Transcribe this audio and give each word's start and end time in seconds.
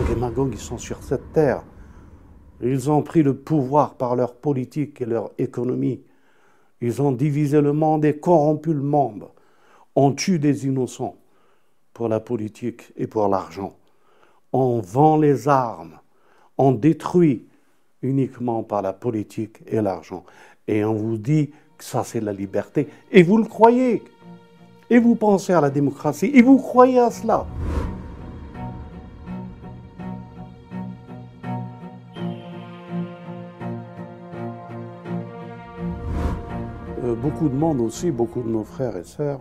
Magog 0.00 0.16
et 0.16 0.20
Magog, 0.20 0.56
sont 0.56 0.78
sur 0.78 1.02
cette 1.02 1.34
terre. 1.34 1.62
Ils 2.62 2.90
ont 2.90 3.02
pris 3.02 3.22
le 3.22 3.36
pouvoir 3.36 3.96
par 3.96 4.16
leur 4.16 4.34
politique 4.34 5.02
et 5.02 5.04
leur 5.04 5.30
économie. 5.36 6.00
Ils 6.80 7.02
ont 7.02 7.12
divisé 7.12 7.60
le 7.60 7.74
monde 7.74 8.06
et 8.06 8.16
corrompu 8.16 8.72
le 8.72 8.80
monde. 8.80 9.28
On 9.94 10.12
tue 10.12 10.38
des 10.38 10.66
innocents 10.66 11.16
pour 11.92 12.08
la 12.08 12.18
politique 12.18 12.92
et 12.96 13.06
pour 13.06 13.28
l'argent. 13.28 13.76
On 14.54 14.80
vend 14.80 15.18
les 15.18 15.48
armes. 15.48 15.98
On 16.56 16.72
détruit 16.72 17.46
uniquement 18.00 18.62
par 18.62 18.80
la 18.80 18.94
politique 18.94 19.58
et 19.66 19.82
l'argent. 19.82 20.24
Et 20.66 20.82
on 20.82 20.94
vous 20.94 21.18
dit 21.18 21.50
que 21.76 21.84
ça 21.84 22.04
c'est 22.04 22.22
la 22.22 22.32
liberté. 22.32 22.88
Et 23.12 23.22
vous 23.22 23.36
le 23.36 23.44
croyez. 23.44 24.02
Et 24.88 24.98
vous 24.98 25.14
pensez 25.14 25.52
à 25.52 25.60
la 25.60 25.68
démocratie. 25.68 26.30
Et 26.32 26.40
vous 26.40 26.56
croyez 26.56 27.00
à 27.00 27.10
cela. 27.10 27.46
Beaucoup 37.40 37.54
de 37.54 37.58
monde 37.58 37.80
aussi, 37.80 38.10
beaucoup 38.10 38.42
de 38.42 38.50
nos 38.50 38.64
frères 38.64 38.98
et 38.98 39.04
sœurs, 39.04 39.40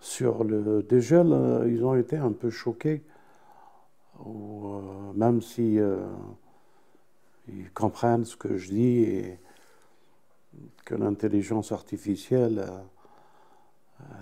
sur 0.00 0.42
le 0.42 0.82
dégel, 0.82 1.32
euh, 1.32 1.70
ils 1.70 1.84
ont 1.84 1.94
été 1.94 2.16
un 2.16 2.32
peu 2.32 2.50
choqués, 2.50 3.04
ou, 4.24 4.66
euh, 4.66 5.12
même 5.14 5.40
si 5.40 5.78
ils 7.46 7.70
comprennent 7.72 8.24
ce 8.24 8.34
que 8.36 8.56
je 8.56 8.70
dis 8.70 9.02
et 9.02 9.38
que 10.84 10.96
l'intelligence 10.96 11.70
artificielle 11.70 12.68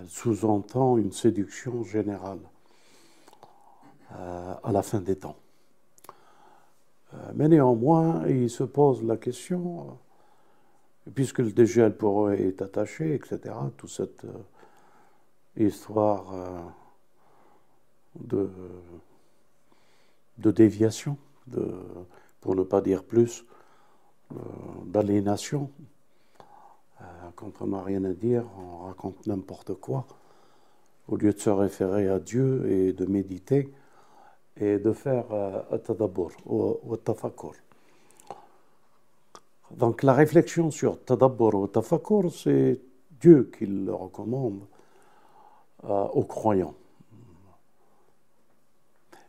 sous-entend 0.05 0.97
une 0.97 1.13
séduction 1.13 1.83
générale 1.83 2.41
à 4.11 4.71
la 4.71 4.83
fin 4.83 5.01
des 5.01 5.15
temps. 5.15 5.37
Mais 7.33 7.47
néanmoins, 7.47 8.27
ils 8.27 8.51
se 8.51 8.63
posent 8.63 9.03
la 9.03 9.17
question 9.17 9.97
puisque 11.13 11.39
le 11.39 11.51
dégel 11.51 11.95
pour 11.95 12.27
eux 12.27 12.33
est 12.33 12.61
attaché, 12.61 13.15
etc., 13.15 13.55
toute 13.77 13.89
cette 13.89 14.25
euh, 14.25 15.65
histoire 15.65 16.33
euh, 16.33 16.59
de, 20.37 20.51
déviation, 20.51 21.17
de, 21.47 21.73
pour 22.39 22.55
ne 22.55 22.63
pas 22.63 22.81
dire 22.81 23.03
plus, 23.03 23.45
euh, 24.31 24.35
d'aliénation. 24.85 25.69
quand 27.35 27.61
on 27.61 27.67
n'a 27.67 27.81
rien 27.81 28.03
à 28.03 28.13
dire, 28.13 28.45
on 28.59 28.85
raconte 28.85 29.25
n'importe 29.25 29.73
quoi, 29.73 30.05
au 31.07 31.17
lieu 31.17 31.33
de 31.33 31.39
se 31.39 31.49
référer 31.49 32.07
à 32.07 32.19
Dieu 32.19 32.69
et 32.69 32.93
de 32.93 33.05
méditer 33.05 33.73
et 34.57 34.77
de 34.77 34.93
faire 34.93 35.25
un 35.71 35.77
tadabbur 35.79 36.29
ou 36.45 36.95
tafakur. 36.97 37.55
Donc 39.77 40.03
la 40.03 40.13
réflexion 40.13 40.71
sur 40.71 41.03
Tadabbur 41.03 41.55
ou 41.55 41.67
Tafakur, 41.67 42.31
c'est 42.31 42.79
Dieu 43.19 43.49
qui 43.57 43.65
le 43.65 43.93
recommande 43.93 44.61
euh, 45.83 46.03
aux 46.07 46.23
croyants. 46.23 46.75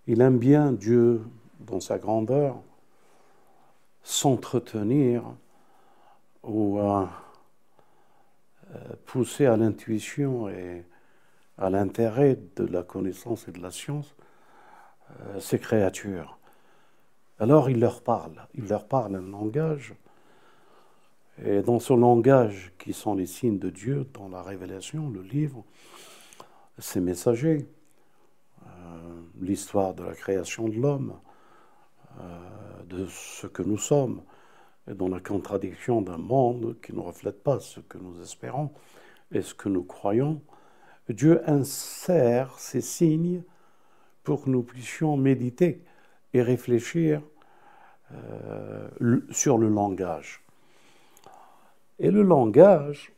Il 0.07 0.21
aime 0.21 0.39
bien 0.39 0.73
Dieu 0.73 1.23
dans 1.61 1.81
sa 1.81 1.99
grandeur 1.99 2.57
s'entretenir 4.03 5.23
ou 6.43 6.79
euh, 6.79 7.07
pousser 9.07 9.47
à 9.47 9.57
l'intuition 9.57 10.49
et 10.49 10.85
à 11.59 11.71
l'intérêt 11.71 12.39
de 12.57 12.65
la 12.65 12.83
connaissance 12.83 13.47
et 13.47 13.53
de 13.53 13.61
la 13.61 13.71
science 13.71 14.15
euh, 15.21 15.41
ces 15.41 15.59
créatures. 15.59 16.39
Alors 17.39 17.71
il 17.71 17.81
leur 17.81 18.03
parle, 18.03 18.47
il 18.55 18.69
leur 18.69 18.87
parle 18.87 19.17
un 19.17 19.31
langage 19.31 19.95
et 21.45 21.63
dans 21.63 21.79
ce 21.79 21.93
langage 21.93 22.73
qui 22.79 22.93
sont 22.93 23.15
les 23.15 23.27
signes 23.27 23.59
de 23.59 23.71
Dieu, 23.71 24.07
dans 24.15 24.29
la 24.29 24.43
révélation, 24.43 25.11
le 25.11 25.23
livre, 25.23 25.65
ces 26.79 27.01
messagers, 27.01 27.67
euh, 28.65 28.67
l'histoire 29.41 29.95
de 29.95 30.05
la 30.05 30.15
création 30.15 30.69
de 30.69 30.77
l'homme, 30.77 31.15
euh, 32.21 32.83
de 32.89 33.07
ce 33.07 33.47
que 33.47 33.63
nous 33.63 33.79
sommes, 33.79 34.23
et 34.91 34.95
dans 34.95 35.09
la 35.09 35.21
contradiction 35.21 36.03
d'un 36.03 36.19
monde 36.19 36.77
qui 36.83 36.93
ne 36.93 37.01
reflète 37.01 37.43
pas 37.43 37.61
ce 37.61 37.81
que 37.81 37.99
nous 37.99 38.21
espérons 38.21 38.71
et 39.31 39.43
ce 39.43 39.55
que 39.55 39.69
nous 39.69 39.85
croyons, 39.85 40.43
Dieu 41.09 41.43
insère 41.49 42.59
ces 42.59 42.81
signes 42.81 43.43
pour 44.23 44.45
que 44.45 44.51
nous 44.51 44.63
puissions 44.63 45.17
méditer 45.17 45.85
et 46.35 46.43
réfléchir 46.43 47.23
euh, 48.13 48.89
sur 49.31 49.59
le 49.59 49.69
langage. 49.69 50.42
Et 51.99 52.11
le 52.11 52.23
langage 52.23 53.13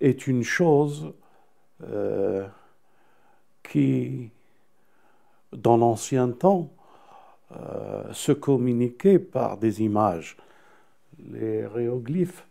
est 0.00 0.26
une 0.26 0.42
chose 0.42 1.12
euh, 1.84 2.46
qui, 3.62 4.30
dans 5.52 5.76
l'ancien 5.76 6.30
temps, 6.30 6.70
euh, 7.52 8.12
se 8.12 8.32
communiquait 8.32 9.18
par 9.18 9.58
des 9.58 9.82
images. 9.82 10.36
Les 11.18 11.66
hiéroglyphes, 11.76 12.46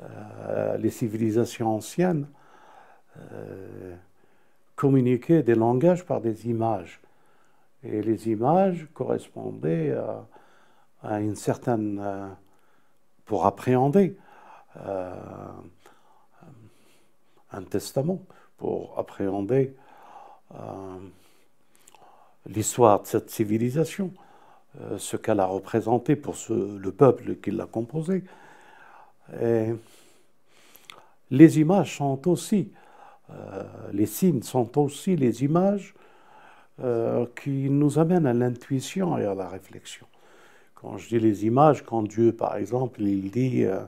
euh, 0.00 0.76
les 0.78 0.90
civilisations 0.90 1.74
anciennes 1.76 2.26
communiquaient 4.76 5.42
des 5.42 5.54
langages 5.54 6.06
par 6.06 6.22
des 6.22 6.48
images. 6.48 7.00
Et 7.82 8.00
les 8.00 8.28
images 8.30 8.88
correspondaient 8.94 9.94
à 11.02 11.20
une 11.20 11.34
certaine 11.34 12.00
pour 13.30 13.46
appréhender 13.46 14.16
euh, 14.84 15.14
un 17.52 17.62
testament, 17.62 18.20
pour 18.56 18.98
appréhender 18.98 19.76
euh, 20.56 20.58
l'histoire 22.48 23.02
de 23.02 23.06
cette 23.06 23.30
civilisation, 23.30 24.12
euh, 24.80 24.98
ce 24.98 25.16
qu'elle 25.16 25.38
a 25.38 25.46
représenté 25.46 26.16
pour 26.16 26.34
le 26.48 26.90
peuple 26.90 27.36
qui 27.36 27.52
l'a 27.52 27.66
composé. 27.66 28.24
Les 31.30 31.60
images 31.60 31.98
sont 31.98 32.28
aussi, 32.28 32.72
les 33.92 34.06
signes 34.06 34.42
sont 34.42 34.76
aussi 34.76 35.14
les 35.14 35.44
images 35.44 35.94
qui 37.36 37.70
nous 37.70 37.96
amènent 38.00 38.26
à 38.26 38.32
l'intuition 38.32 39.16
et 39.18 39.24
à 39.24 39.36
la 39.36 39.48
réflexion. 39.48 40.08
Quand 40.80 40.96
je 40.96 41.08
dis 41.08 41.18
les 41.18 41.44
images, 41.44 41.84
quand 41.84 42.02
Dieu, 42.02 42.32
par 42.32 42.56
exemple, 42.56 43.02
il 43.02 43.30
dit 43.30 43.64
euh, 43.64 43.80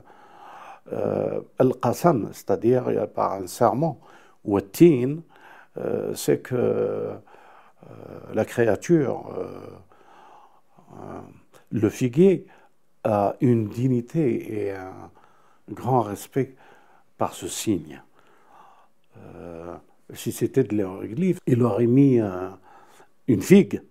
euh, 0.91 1.41
Al-Qasam, 1.57 2.29
c'est-à-dire 2.33 2.85
par 3.15 3.33
un 3.33 3.47
serment, 3.47 3.99
ou 4.45 4.61
Tin, 4.61 5.17
euh, 5.77 6.13
c'est 6.13 6.39
que 6.39 7.13
la 8.33 8.45
créature, 8.45 9.25
le 11.71 11.89
figuier, 11.89 12.45
a 13.03 13.35
une 13.41 13.67
dignité 13.67 14.67
et 14.67 14.71
un 14.71 15.11
grand 15.69 16.01
respect 16.01 16.55
par 17.17 17.33
ce 17.33 17.47
signe. 17.47 18.01
si 20.13 20.31
c'était 20.31 20.63
de 20.63 20.75
l'hiéroglyphe, 20.75 21.39
il 21.45 21.61
aurait 21.63 21.87
mis 21.87 22.21
une 23.27 23.41
figue 23.41 23.81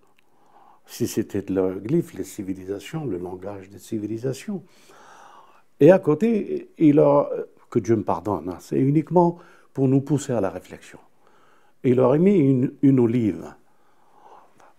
si 0.85 1.07
c'était 1.07 1.41
de 1.41 1.53
l'hieroglyphe, 1.53 2.13
les 2.13 2.23
civilisations, 2.23 3.05
le 3.05 3.17
langage 3.17 3.69
des 3.69 3.79
civilisations. 3.79 4.63
Et 5.79 5.91
à 5.91 5.99
côté, 5.99 6.71
il 6.77 6.99
a, 6.99 7.29
que 7.69 7.79
Dieu 7.79 7.95
me 7.95 8.03
pardonne, 8.03 8.49
hein, 8.49 8.57
c'est 8.59 8.79
uniquement 8.79 9.37
pour 9.73 9.87
nous 9.87 10.01
pousser 10.01 10.33
à 10.33 10.41
la 10.41 10.49
réflexion. 10.49 10.99
Il 11.83 11.99
aurait 11.99 12.19
mis 12.19 12.37
une, 12.81 12.99
olive. 12.99 13.53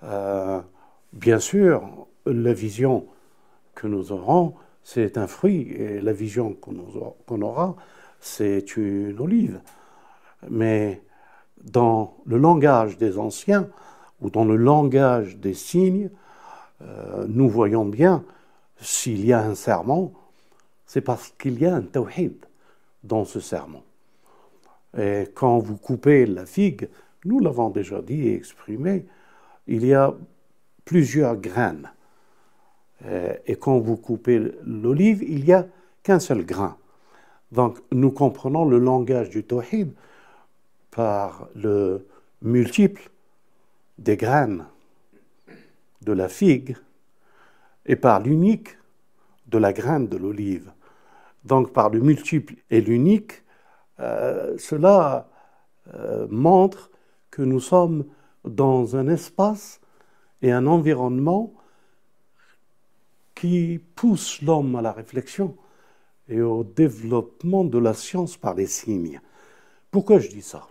Euh, 0.05 0.61
bien 1.12 1.38
sûr, 1.38 2.06
la 2.25 2.52
vision 2.52 3.06
que 3.75 3.87
nous 3.87 4.12
aurons, 4.12 4.55
c'est 4.82 5.19
un 5.19 5.26
fruit, 5.26 5.73
et 5.73 6.00
la 6.00 6.12
vision 6.12 6.55
qu'on 6.55 7.43
aura, 7.43 7.76
c'est 8.20 8.76
une 8.76 9.19
olive. 9.19 9.61
Mais 10.49 11.02
dans 11.62 12.17
le 12.26 12.38
langage 12.38 12.96
des 12.99 13.19
anciens, 13.19 13.69
ou 14.20 14.31
dans 14.31 14.44
le 14.44 14.56
langage 14.56 15.37
des 15.37 15.55
signes, 15.55 16.11
euh, 16.82 17.25
nous 17.28 17.49
voyons 17.49 17.84
bien 17.84 18.25
s'il 18.81 19.25
y 19.25 19.32
a 19.32 19.40
un 19.40 19.55
serment, 19.55 20.12
c'est 20.87 21.00
parce 21.00 21.32
qu'il 21.38 21.61
y 21.61 21.66
a 21.66 21.75
un 21.75 21.82
tawhid 21.82 22.34
dans 23.02 23.25
ce 23.25 23.40
serment. 23.40 23.82
Et 24.96 25.28
quand 25.34 25.58
vous 25.58 25.76
coupez 25.76 26.26
la 26.26 26.46
figue, 26.46 26.88
nous 27.25 27.40
l'avons 27.40 27.70
déjà 27.70 28.00
dit 28.02 28.28
et 28.28 28.34
exprimé, 28.34 29.06
il 29.66 29.84
y 29.84 29.94
a 29.94 30.14
plusieurs 30.84 31.37
graines. 31.37 31.90
Et 33.46 33.56
quand 33.56 33.78
vous 33.78 33.96
coupez 33.96 34.52
l'olive, 34.64 35.22
il 35.22 35.44
n'y 35.44 35.52
a 35.52 35.66
qu'un 36.02 36.20
seul 36.20 36.44
grain. 36.44 36.76
Donc 37.50 37.78
nous 37.93 38.11
comprenons 38.11 38.64
le 38.64 38.78
langage 38.78 39.31
du 39.31 39.43
tawhid 39.44 39.93
par 40.90 41.49
le 41.55 42.06
multiple 42.43 43.11
des 43.99 44.17
graines 44.17 44.67
de 46.02 46.12
la 46.12 46.29
figue 46.29 46.76
et 47.87 47.96
par 47.96 48.20
l'unique 48.20 48.76
de 49.46 49.58
la 49.58 49.73
graine 49.73 50.08
de 50.08 50.17
l'olive. 50.17 50.73
Donc 51.44 51.73
par 51.73 51.91
le 51.91 52.00
multiple 52.00 52.55
et 52.70 52.81
l'unique, 52.81 53.43
euh, 54.00 54.56
cela 54.58 55.29
euh, 55.94 56.26
montre 56.31 56.91
que 57.31 57.43
nous 57.43 57.61
sommes 57.61 58.05
dans 58.44 58.96
un 58.96 59.08
espace 59.08 59.81
et 60.43 60.52
un 60.52 60.67
environnement 60.67 61.52
qui 63.35 63.81
pousse 63.94 64.40
l'homme 64.43 64.76
à 64.76 64.82
la 64.82 64.93
réflexion 64.93 65.56
et 66.29 66.40
au 66.40 66.64
développement 66.64 67.64
de 67.64 67.79
la 67.79 67.94
science 67.94 68.37
par 68.37 68.55
les 68.55 68.67
signes. 68.67 69.20
Pourquoi 69.90 70.19
je 70.19 70.29
dis 70.29 70.43
ça? 70.43 70.67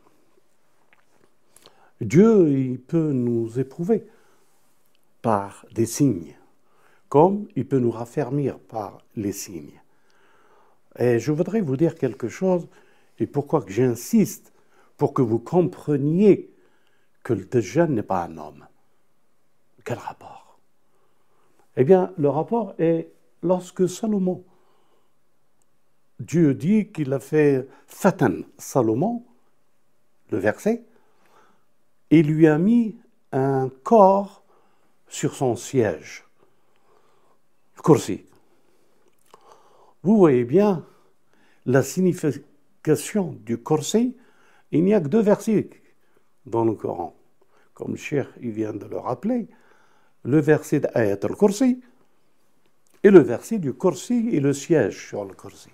Dieu, 2.03 2.49
il 2.49 2.79
peut 2.79 3.11
nous 3.11 3.59
éprouver 3.59 4.05
par 5.21 5.65
des 5.73 5.85
signes, 5.85 6.35
comme 7.09 7.47
il 7.55 7.67
peut 7.67 7.79
nous 7.79 7.91
raffermir 7.91 8.59
par 8.59 9.03
les 9.15 9.31
signes. 9.31 9.81
Et 10.99 11.19
je 11.19 11.31
voudrais 11.31 11.61
vous 11.61 11.77
dire 11.77 11.95
quelque 11.95 12.27
chose, 12.27 12.67
et 13.19 13.27
pourquoi 13.27 13.63
j'insiste, 13.67 14.53
pour 14.97 15.13
que 15.13 15.21
vous 15.21 15.39
compreniez 15.39 16.51
que 17.23 17.33
le 17.33 17.61
jeune 17.61 17.95
n'est 17.95 18.03
pas 18.03 18.23
un 18.25 18.37
homme. 18.37 18.67
Quel 19.85 19.97
rapport? 19.97 20.59
Eh 21.75 21.83
bien, 21.83 22.13
le 22.17 22.29
rapport 22.29 22.75
est 22.77 23.09
lorsque 23.41 23.89
Salomon, 23.89 24.43
Dieu 26.19 26.53
dit 26.53 26.91
qu'il 26.91 27.11
a 27.13 27.19
fait 27.19 27.67
Fatan 27.87 28.41
Salomon, 28.57 29.25
le 30.29 30.37
verset, 30.37 30.85
et 32.11 32.23
lui 32.23 32.47
a 32.47 32.57
mis 32.57 32.97
un 33.31 33.69
corps 33.83 34.43
sur 35.07 35.35
son 35.35 35.55
siège, 35.55 36.25
kursi. 37.83 38.25
Vous 40.03 40.17
voyez 40.17 40.43
bien 40.43 40.85
la 41.65 41.81
signification 41.81 43.37
du 43.45 43.57
corset. 43.57 44.11
Il 44.71 44.83
n'y 44.83 44.93
a 44.93 44.99
que 44.99 45.07
deux 45.07 45.21
versets 45.21 45.69
dans 46.45 46.65
le 46.65 46.73
Coran. 46.73 47.15
Comme 47.73 47.95
le 47.95 48.25
il 48.41 48.51
vient 48.51 48.73
de 48.73 48.85
le 48.85 48.97
rappeler, 48.97 49.47
le 50.23 50.39
verset 50.39 50.81
d'Ayat 50.81 51.19
al-Kursi 51.23 51.81
et 53.03 53.09
le 53.09 53.19
verset 53.19 53.59
du 53.59 53.73
Kursi 53.73 54.29
et 54.31 54.39
le 54.39 54.53
siège 54.53 55.07
sur 55.07 55.25
le 55.25 55.33
Kursi. 55.33 55.69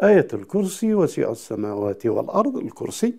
Ayat 0.00 0.26
al-Kursi, 0.32 0.92
al-Kursi, 0.92 3.18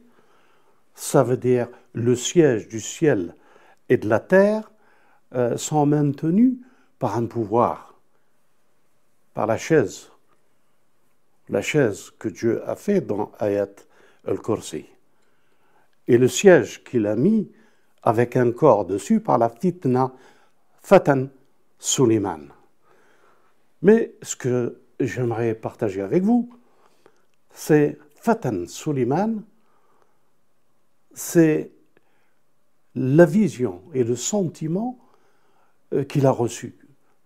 ça 0.96 1.24
veut 1.24 1.38
dire 1.38 1.68
le 1.94 2.16
siège 2.16 2.68
du 2.68 2.80
ciel 2.80 3.36
et 3.90 3.98
de 3.98 4.08
la 4.08 4.20
terre 4.20 4.72
euh, 5.36 5.58
sont 5.58 5.86
maintenus 5.86 6.56
par 7.00 7.18
un 7.18 7.26
pouvoir, 7.26 7.96
par 9.34 9.48
la 9.48 9.58
chaise, 9.58 10.10
la 11.50 11.62
chaise 11.62 12.12
que 12.20 12.30
Dieu 12.30 12.68
a 12.68 12.76
fait 12.76 13.02
dans 13.02 13.32
Ayat 13.40 13.70
al-Kursi. 14.26 14.86
Et 16.08 16.18
le 16.18 16.28
siège 16.28 16.84
qu'il 16.84 17.08
a 17.08 17.16
mis 17.16 17.52
avec 18.04 18.36
un 18.36 18.52
corps 18.52 18.86
dessus 18.86 19.20
par 19.20 19.38
la 19.38 19.50
fitna 19.50 20.12
Fatan 20.82 21.28
Suleiman. 21.80 22.50
Mais 23.82 24.14
ce 24.22 24.36
que 24.36 24.82
j'aimerais 25.00 25.56
partager 25.56 26.02
avec 26.02 26.24
vous, 26.24 26.50
c'est 27.54 27.98
Fatan 28.16 28.66
Suleiman, 28.68 29.44
c'est 31.14 31.72
la 32.96 33.26
vision 33.26 33.82
et 33.94 34.04
le 34.04 34.16
sentiment 34.16 35.00
euh, 35.94 36.04
qu'il 36.04 36.26
a 36.26 36.32
reçu, 36.32 36.76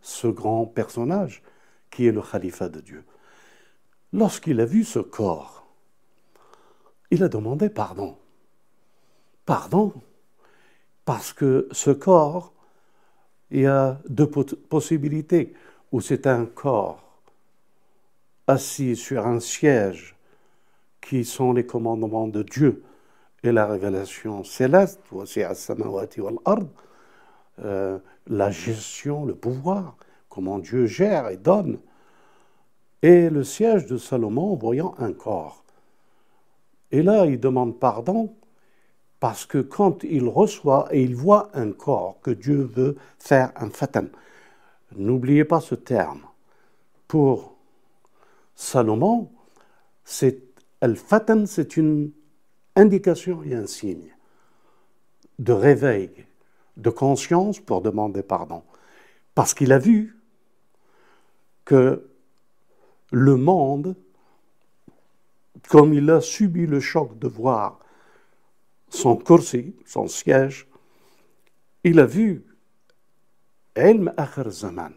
ce 0.01 0.27
grand 0.27 0.65
personnage 0.65 1.43
qui 1.89 2.07
est 2.07 2.11
le 2.11 2.21
khalifa 2.21 2.69
de 2.69 2.79
Dieu. 2.79 3.03
Lorsqu'il 4.13 4.59
a 4.61 4.65
vu 4.65 4.83
ce 4.83 4.99
corps, 4.99 5.67
il 7.11 7.23
a 7.23 7.29
demandé 7.29 7.69
pardon. 7.69 8.17
Pardon, 9.45 9.93
parce 11.05 11.31
que 11.31 11.69
ce 11.71 11.91
corps, 11.91 12.53
il 13.49 13.61
y 13.61 13.65
a 13.65 14.01
deux 14.09 14.27
possibilités, 14.27 15.53
où 15.93 16.01
c'est 16.01 16.27
un 16.27 16.45
corps 16.45 17.21
assis 18.45 18.95
sur 18.97 19.25
un 19.25 19.39
siège 19.39 20.15
qui 20.99 21.23
sont 21.23 21.53
les 21.53 21.65
commandements 21.65 22.27
de 22.27 22.43
Dieu 22.43 22.83
et 23.43 23.51
la 23.51 23.65
révélation 23.65 24.43
céleste, 24.43 24.99
euh, 27.63 27.99
la 28.27 28.51
gestion, 28.51 29.25
le 29.25 29.35
pouvoir, 29.35 29.95
comment 30.29 30.59
Dieu 30.59 30.85
gère 30.85 31.29
et 31.29 31.37
donne, 31.37 31.79
et 33.01 33.29
le 33.29 33.43
siège 33.43 33.85
de 33.85 33.97
Salomon 33.97 34.55
voyant 34.55 34.95
un 34.97 35.13
corps. 35.13 35.63
Et 36.91 37.03
là, 37.03 37.25
il 37.25 37.39
demande 37.39 37.79
pardon 37.79 38.33
parce 39.19 39.45
que 39.45 39.59
quand 39.59 40.03
il 40.03 40.27
reçoit 40.27 40.87
et 40.91 41.01
il 41.01 41.15
voit 41.15 41.49
un 41.53 41.71
corps 41.71 42.19
que 42.21 42.31
Dieu 42.31 42.63
veut 42.63 42.97
faire 43.17 43.51
un 43.55 43.69
fatan, 43.69 44.05
n'oubliez 44.95 45.45
pas 45.45 45.59
ce 45.59 45.75
terme. 45.75 46.21
Pour 47.07 47.55
Salomon, 48.55 49.29
c'est 50.03 50.43
fatan, 50.95 51.45
c'est 51.45 51.77
une 51.77 52.11
indication 52.77 53.43
et 53.43 53.55
un 53.55 53.67
signe 53.67 54.13
de 55.39 55.51
réveil, 55.51 56.11
de 56.77 56.89
conscience 56.89 57.59
pour 57.59 57.81
demander 57.81 58.23
pardon. 58.23 58.63
Parce 59.35 59.53
qu'il 59.53 59.73
a 59.73 59.79
vu 59.79 60.17
que 61.65 62.07
le 63.11 63.35
monde, 63.35 63.95
comme 65.69 65.93
il 65.93 66.09
a 66.09 66.21
subi 66.21 66.65
le 66.65 66.79
choc 66.79 67.17
de 67.19 67.27
voir 67.27 67.79
son 68.89 69.17
kursi, 69.17 69.75
son 69.85 70.07
siège, 70.07 70.67
il 71.83 71.99
a 71.99 72.05
vu 72.05 72.45
ilm 73.75 74.13
akhir 74.17 74.49
zaman. 74.51 74.93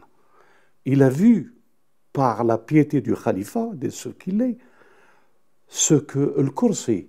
Il 0.85 1.03
a 1.03 1.09
vu 1.09 1.55
par 2.13 2.45
la 2.45 2.59
piété 2.59 3.01
du 3.01 3.15
khalifa, 3.15 3.71
de 3.75 3.89
ce 3.91 4.09
qu'il 4.09 4.41
est, 4.43 4.59
ce 5.69 5.95
que 5.95 6.35
le 6.37 6.51
kursi 6.51 7.09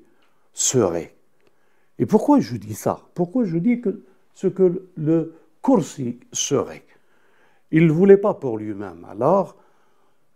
serait. 0.53 1.15
Et 1.99 2.05
pourquoi 2.05 2.39
je 2.39 2.55
dis 2.55 2.73
ça? 2.73 3.01
Pourquoi 3.13 3.43
je 3.45 3.57
dis 3.57 3.81
que 3.81 4.03
ce 4.33 4.47
que 4.47 4.87
le 4.95 5.35
kursi 5.61 6.19
serait? 6.31 6.85
Il 7.71 7.87
ne 7.87 7.91
voulait 7.91 8.17
pas 8.17 8.33
pour 8.33 8.57
lui-même. 8.57 9.05
Alors, 9.09 9.55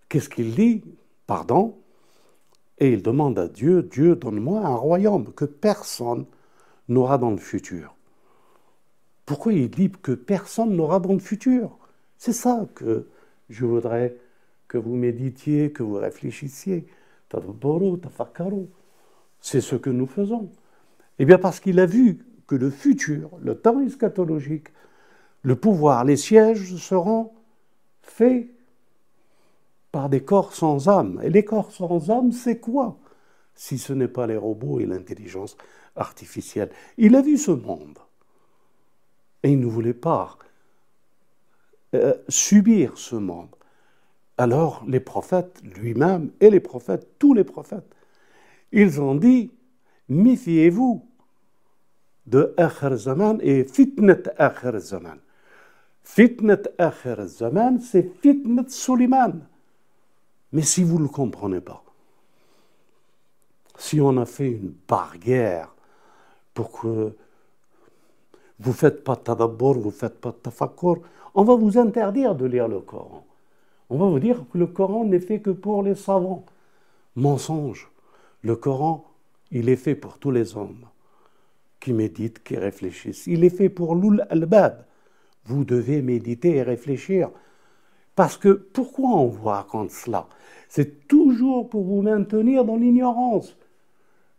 qu'est-ce 0.09 0.29
qu'il 0.29 0.55
dit? 0.55 0.83
Pardon? 1.27 1.77
Et 2.77 2.91
il 2.91 3.01
demande 3.01 3.39
à 3.39 3.47
Dieu, 3.47 3.83
Dieu, 3.83 4.15
donne-moi 4.15 4.61
un 4.61 4.75
royaume 4.75 5.33
que 5.33 5.45
personne 5.45 6.25
n'aura 6.87 7.17
dans 7.17 7.31
le 7.31 7.37
futur. 7.37 7.95
Pourquoi 9.25 9.53
il 9.53 9.69
dit 9.69 9.91
que 9.91 10.11
personne 10.11 10.75
n'aura 10.75 10.99
dans 10.99 11.13
le 11.13 11.19
futur? 11.19 11.77
C'est 12.17 12.33
ça 12.33 12.67
que 12.75 13.07
je 13.49 13.65
voudrais 13.65 14.17
que 14.67 14.77
vous 14.77 14.95
méditiez, 14.95 15.71
que 15.71 15.83
vous 15.83 15.95
réfléchissiez. 15.95 16.85
C'est 19.45 19.61
ce 19.61 19.75
que 19.75 19.91
nous 19.91 20.07
faisons. 20.07 20.49
Eh 21.19 21.25
bien 21.25 21.37
parce 21.37 21.59
qu'il 21.59 21.79
a 21.79 21.85
vu 21.85 22.25
que 22.47 22.55
le 22.55 22.71
futur, 22.71 23.29
le 23.39 23.53
temps 23.53 23.79
eschatologique, 23.79 24.69
le 25.43 25.55
pouvoir, 25.55 26.03
les 26.03 26.17
sièges 26.17 26.75
seront 26.77 27.31
faits 28.01 28.49
par 29.91 30.09
des 30.09 30.23
corps 30.23 30.55
sans 30.55 30.89
âme. 30.89 31.21
Et 31.23 31.29
les 31.29 31.45
corps 31.45 31.71
sans 31.71 32.09
âme, 32.09 32.31
c'est 32.31 32.59
quoi 32.59 32.97
Si 33.53 33.77
ce 33.77 33.93
n'est 33.93 34.07
pas 34.07 34.25
les 34.25 34.35
robots 34.35 34.79
et 34.79 34.87
l'intelligence 34.87 35.57
artificielle? 35.95 36.71
Il 36.97 37.15
a 37.15 37.21
vu 37.21 37.37
ce 37.37 37.51
monde. 37.51 37.99
Et 39.43 39.51
il 39.51 39.59
ne 39.59 39.67
voulait 39.67 39.93
pas 39.93 40.39
euh, 41.93 42.15
subir 42.29 42.97
ce 42.97 43.15
monde. 43.15 43.55
Alors 44.39 44.83
les 44.87 44.99
prophètes 44.99 45.61
lui-même 45.77 46.31
et 46.39 46.49
les 46.49 46.59
prophètes, 46.59 47.19
tous 47.19 47.35
les 47.35 47.43
prophètes, 47.43 47.95
ils 48.71 48.99
ont 49.01 49.15
dit, 49.15 49.51
méfiez-vous 50.09 51.05
de 52.25 52.53
Akhir 52.57 52.97
et 53.41 53.63
Fitnat 53.63 54.23
Akhir. 54.37 54.79
Fitnat 56.03 56.61
Akhir 56.77 57.25
Zaman, 57.25 57.79
c'est 57.79 58.09
Fitnat 58.21 58.69
Suleiman. 58.69 59.41
Mais 60.51 60.61
si 60.61 60.83
vous 60.83 60.97
ne 60.97 61.03
le 61.03 61.09
comprenez 61.09 61.61
pas, 61.61 61.83
si 63.77 63.99
on 63.99 64.17
a 64.17 64.25
fait 64.25 64.51
une 64.51 64.73
barrière 64.87 65.73
pour 66.53 66.71
que 66.71 67.13
vous 68.59 68.69
ne 68.69 68.75
faites 68.75 69.03
pas 69.03 69.17
tadabbur, 69.17 69.73
vous 69.73 69.87
ne 69.87 69.91
faites 69.91 70.19
pas 70.21 70.31
tafakkur, 70.31 71.01
on 71.33 71.43
va 71.43 71.55
vous 71.55 71.77
interdire 71.77 72.35
de 72.35 72.45
lire 72.45 72.67
le 72.67 72.79
Coran. 72.79 73.25
On 73.89 73.97
va 73.97 74.05
vous 74.05 74.19
dire 74.19 74.45
que 74.51 74.57
le 74.57 74.67
Coran 74.67 75.03
n'est 75.03 75.19
fait 75.19 75.39
que 75.39 75.49
pour 75.49 75.83
les 75.83 75.95
savants. 75.95 76.45
Mensonge. 77.15 77.89
Le 78.45 78.55
Coran, 78.55 79.03
il 79.49 79.69
est 79.69 79.75
fait 79.75 79.95
pour 79.95 80.19
tous 80.19 80.29
les 80.29 80.55
hommes 80.55 80.85
qui 81.79 81.93
méditent, 81.93 82.43
qui 82.43 82.55
réfléchissent. 82.57 83.25
Il 83.25 83.43
est 83.43 83.49
fait 83.49 83.69
pour 83.69 83.95
l'oul 83.95 84.23
al-bab. 84.29 84.85
Vous 85.45 85.65
devez 85.65 86.03
méditer 86.03 86.57
et 86.57 86.61
réfléchir. 86.61 87.31
Parce 88.15 88.37
que 88.37 88.49
pourquoi 88.49 89.09
on 89.15 89.25
vous 89.25 89.47
raconte 89.47 89.89
cela? 89.89 90.27
C'est 90.69 91.07
toujours 91.07 91.67
pour 91.67 91.85
vous 91.85 92.03
maintenir 92.03 92.65
dans 92.65 92.75
l'ignorance. 92.75 93.57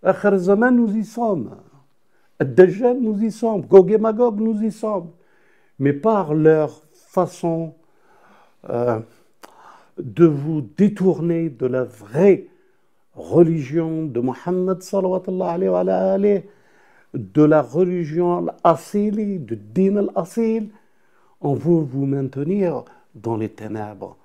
Akhir 0.04 0.38
Zaman, 0.38 0.70
nous 0.70 0.96
y 0.96 1.04
sommes. 1.04 1.56
Dajjal, 2.38 3.00
nous 3.00 3.20
y 3.25 3.32
sommes. 3.32 3.62
Gog 3.62 3.90
nous 3.90 4.62
y 4.62 4.70
sommes. 4.70 5.10
Mais 5.80 5.92
par 5.92 6.32
leur 6.32 6.80
façon 6.92 7.75
euh, 8.70 9.00
de 9.98 10.26
vous 10.26 10.60
détourner 10.60 11.50
de 11.50 11.66
la 11.66 11.82
vraie 11.82 12.46
religion 13.16 14.06
de 14.06 14.20
Mohammed 14.20 14.78
de 17.14 17.42
la 17.42 17.62
religion 17.62 18.46
al 18.62 18.76
de 19.46 19.54
din 19.54 19.96
al-asil, 19.96 20.70
on 21.40 21.54
veut 21.54 21.80
vous 21.80 22.06
maintenir 22.06 22.85
dans 23.14 23.37
les 23.37 23.49
ténèbres. 23.49 24.16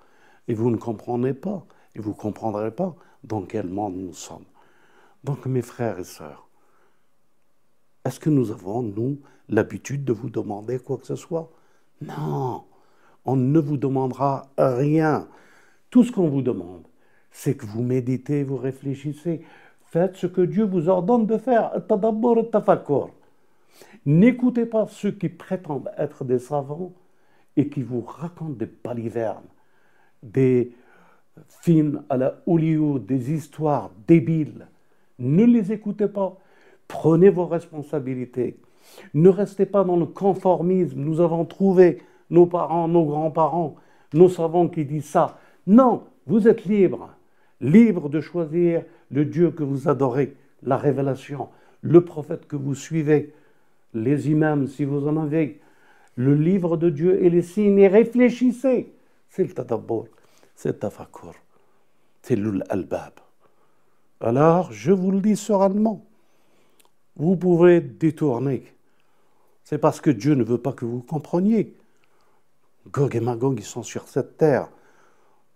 Et 0.48 0.54
vous 0.54 0.70
ne 0.70 0.78
comprenez 0.78 1.34
pas, 1.34 1.66
et 1.96 2.00
vous 2.00 2.10
ne 2.10 2.16
comprendrez 2.16 2.72
pas 2.72 2.96
dans 3.24 3.44
quel 3.44 3.70
monde 3.70 3.96
nous 3.96 4.14
sommes. 4.14 4.46
Donc 5.24 5.46
mes 5.46 5.62
frères 5.62 6.00
et 6.00 6.04
sœurs, 6.04 6.48
est-ce 8.04 8.20
que 8.20 8.30
nous 8.30 8.52
avons, 8.52 8.82
nous, 8.82 9.20
l'habitude 9.48 10.04
de 10.04 10.14
vous 10.14 10.30
demander 10.30 10.80
quoi 10.80 10.98
que 10.98 11.06
ce 11.06 11.16
soit? 11.16 11.50
Non, 12.02 12.64
on 13.26 13.36
ne 13.36 13.60
vous 13.60 13.78
demandera 13.78 14.48
rien. 14.58 15.28
Tout 15.92 16.04
ce 16.04 16.12
qu'on 16.12 16.28
vous 16.28 16.42
demande, 16.42 16.84
c'est 17.32 17.56
que 17.56 17.66
vous 17.66 17.84
méditez, 17.84 18.44
vous 18.44 18.58
réfléchissez, 18.58 19.42
faites 19.86 20.16
ce 20.16 20.28
que 20.28 20.42
Dieu 20.42 20.66
vous 20.66 20.90
ordonne 20.90 21.26
de 21.26 21.38
faire. 21.38 21.72
N'écoutez 24.06 24.66
pas 24.66 24.88
ceux 24.88 25.12
qui 25.12 25.30
prétendent 25.30 25.92
être 25.98 26.24
des 26.24 26.40
savants 26.40 26.94
et 27.56 27.70
qui 27.70 27.82
vous 27.82 28.02
racontent 28.02 28.52
des 28.52 28.70
balivernes, 28.84 29.48
des 30.24 30.74
films 31.48 32.04
à 32.10 32.18
la 32.18 32.36
Hollywood, 32.46 33.06
des 33.06 33.32
histoires 33.32 33.92
débiles. 34.08 34.68
Ne 35.20 35.46
les 35.46 35.72
écoutez 35.72 36.08
pas. 36.08 36.38
Prenez 36.88 37.30
vos 37.30 37.46
responsabilités. 37.46 38.60
Ne 39.14 39.30
restez 39.30 39.66
pas 39.66 39.84
dans 39.84 39.98
le 39.98 40.06
conformisme. 40.06 41.00
Nous 41.00 41.22
avons 41.22 41.46
trouvé 41.46 42.02
nos 42.30 42.46
parents, 42.46 42.88
nos 42.88 43.06
grands-parents, 43.06 43.76
nos 44.14 44.30
savants 44.30 44.68
qui 44.68 44.86
disent 44.86 45.06
ça. 45.06 45.38
Non, 45.68 46.04
vous 46.26 46.48
êtes 46.48 46.66
libre. 46.66 47.12
Libre 47.62 48.10
de 48.10 48.20
choisir 48.20 48.84
le 49.12 49.24
Dieu 49.24 49.52
que 49.52 49.64
vous 49.64 49.88
adorez, 49.88 50.36
la 50.64 50.78
révélation, 50.78 51.50
le 51.82 52.04
prophète 52.04 52.48
que 52.48 52.56
vous 52.56 52.76
suivez, 52.76 53.34
les 53.94 54.30
imams 54.30 54.68
si 54.68 54.84
vous 54.84 55.08
en 55.08 55.18
avez, 55.18 55.62
le 56.16 56.36
livre 56.36 56.78
de 56.78 56.90
Dieu 56.90 57.24
et 57.24 57.30
les 57.30 57.42
signes 57.42 57.80
et 57.80 57.88
réfléchissez. 57.88 58.92
C'est 59.30 59.44
le 59.44 59.54
tadabbur, 59.54 60.08
c'est 60.56 60.70
le 60.70 60.78
tafakur, 60.78 61.36
c'est 62.22 62.36
l'al-albab. 62.36 63.14
Alors, 64.20 64.72
je 64.72 64.92
vous 64.92 65.12
le 65.12 65.22
dis 65.22 65.36
sereinement, 65.36 66.06
vous 67.16 67.36
pouvez 67.36 67.82
détourner. 67.82 68.66
C'est 69.64 69.78
parce 69.78 70.02
que 70.02 70.12
Dieu 70.12 70.36
ne 70.36 70.44
veut 70.44 70.58
pas 70.58 70.74
que 70.74 70.86
vous 70.86 71.02
compreniez. 71.02 71.76
Gog 72.92 73.16
et 73.16 73.20
Magog, 73.20 73.60
ils 73.60 73.64
sont 73.64 73.84
sur 73.84 74.08
cette 74.08 74.38
terre. 74.38 74.70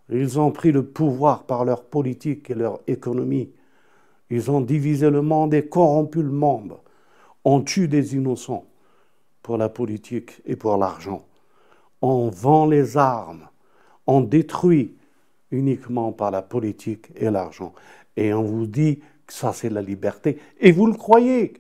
Ils 0.10 0.40
ont 0.40 0.52
pris 0.52 0.72
le 0.72 0.86
pouvoir 0.86 1.44
par 1.44 1.66
leur 1.66 1.84
politique 1.84 2.50
et 2.50 2.56
leur 2.56 2.80
économie. 2.88 3.52
Ils 4.30 4.52
ont 4.52 4.62
divisé 4.62 5.10
le 5.10 5.22
monde 5.22 5.54
et 5.54 5.68
corrompu 5.68 6.22
le 6.22 6.32
monde. 6.32 6.78
On 7.44 7.62
tue 7.62 7.88
des 7.88 8.16
innocents 8.16 8.66
pour 9.42 9.58
la 9.58 9.70
politique 9.70 10.42
et 10.46 10.56
pour 10.56 10.78
l'argent. 10.78 11.26
On 12.02 12.30
vend 12.30 12.66
les 12.66 12.98
armes. 12.98 13.48
On 14.08 14.22
détruit 14.22 14.96
uniquement 15.52 16.12
par 16.12 16.32
la 16.32 16.42
politique 16.42 17.10
et 17.16 17.30
l'argent 17.30 17.74
et 18.18 18.34
on 18.34 18.44
vous 18.44 18.66
dit 18.66 19.02
que 19.26 19.34
ça 19.34 19.54
c'est 19.54 19.70
la 19.70 19.82
liberté, 19.82 20.40
et 20.60 20.72
vous 20.72 20.88
le 20.88 20.94
croyez, 20.94 21.54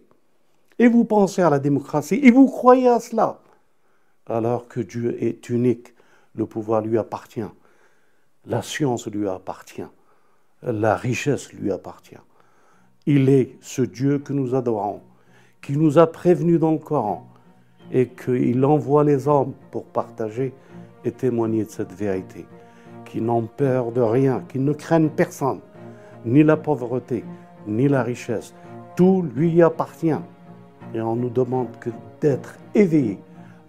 et 0.80 0.88
vous 0.88 1.06
pensez 1.06 1.42
à 1.42 1.50
la 1.50 1.60
démocratie, 1.60 2.20
et 2.24 2.32
vous 2.32 2.48
croyez 2.48 2.88
à 2.88 3.00
cela, 3.00 3.42
alors 4.28 4.68
que 4.68 4.80
Dieu 4.80 5.22
est 5.24 5.50
unique, 5.50 5.94
le 6.36 6.46
pouvoir 6.46 6.82
lui 6.82 6.98
appartient, 6.98 7.42
la 8.48 8.62
science 8.62 9.08
lui 9.08 9.28
appartient, 9.28 9.88
la 10.62 10.96
richesse 10.96 11.52
lui 11.54 11.72
appartient. 11.72 12.16
Il 13.06 13.30
est 13.30 13.58
ce 13.62 13.82
Dieu 13.82 14.20
que 14.20 14.34
nous 14.34 14.56
adorons, 14.56 15.02
qui 15.62 15.78
nous 15.78 15.98
a 15.98 16.08
prévenus 16.08 16.60
dans 16.60 16.72
le 16.72 16.78
Coran, 16.78 17.28
et 17.92 18.08
qu'il 18.10 18.66
envoie 18.66 19.04
les 19.04 19.28
hommes 19.28 19.54
pour 19.72 19.86
partager 19.86 20.54
et 21.04 21.12
témoigner 21.12 21.66
de 21.66 21.70
cette 21.70 21.94
vérité, 21.94 22.46
qui 23.06 23.22
n'ont 23.22 23.46
peur 23.46 23.92
de 23.92 24.02
rien, 24.02 24.44
qui 24.50 24.60
ne 24.60 24.74
craignent 24.74 25.10
personne, 25.10 25.62
ni 26.26 26.44
la 26.44 26.58
pauvreté, 26.58 27.24
ni 27.68 27.88
la 27.88 28.04
richesse. 28.04 28.54
Tout 28.96 29.26
lui 29.36 29.62
appartient. 29.62 30.20
Et 30.94 31.02
on 31.02 31.16
nous 31.16 31.30
demande 31.30 31.78
que 31.80 31.90
d'être 32.22 32.56
éveillé 32.74 33.20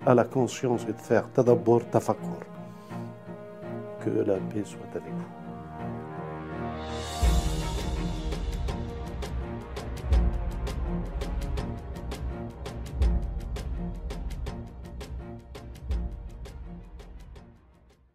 à 0.06 0.14
la 0.14 0.24
conscience 0.24 0.86
et 0.88 0.92
de 0.92 1.00
faire 1.00 1.30
tadabbur 1.32 1.88
tafakur. 1.90 2.55
Que 4.06 4.20
la 4.20 4.36
paix 4.36 4.62
soit 4.64 4.78
avec 4.94 5.12
vous. 5.12 5.45